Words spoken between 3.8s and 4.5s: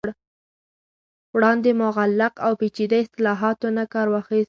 کار واخست